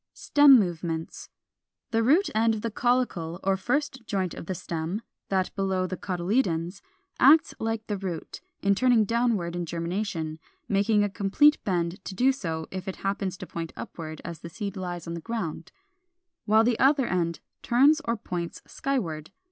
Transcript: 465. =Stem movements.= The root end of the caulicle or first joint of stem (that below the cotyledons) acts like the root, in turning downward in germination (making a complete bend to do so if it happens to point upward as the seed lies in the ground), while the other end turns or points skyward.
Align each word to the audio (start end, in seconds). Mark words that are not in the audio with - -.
465. 0.15 0.25
=Stem 0.25 0.59
movements.= 0.67 1.29
The 1.91 2.01
root 2.01 2.31
end 2.33 2.55
of 2.55 2.61
the 2.63 2.71
caulicle 2.71 3.39
or 3.43 3.55
first 3.55 4.03
joint 4.07 4.33
of 4.33 4.49
stem 4.57 5.03
(that 5.29 5.55
below 5.55 5.85
the 5.85 5.95
cotyledons) 5.95 6.81
acts 7.19 7.53
like 7.59 7.85
the 7.85 7.97
root, 7.99 8.41
in 8.63 8.73
turning 8.73 9.05
downward 9.05 9.55
in 9.55 9.67
germination 9.67 10.39
(making 10.67 11.03
a 11.03 11.07
complete 11.07 11.63
bend 11.63 12.03
to 12.05 12.15
do 12.15 12.31
so 12.31 12.67
if 12.71 12.87
it 12.87 12.95
happens 13.05 13.37
to 13.37 13.45
point 13.45 13.73
upward 13.77 14.21
as 14.25 14.39
the 14.39 14.49
seed 14.49 14.75
lies 14.75 15.05
in 15.05 15.13
the 15.13 15.21
ground), 15.21 15.71
while 16.45 16.63
the 16.63 16.79
other 16.79 17.05
end 17.05 17.39
turns 17.61 18.01
or 18.03 18.17
points 18.17 18.63
skyward. 18.65 19.29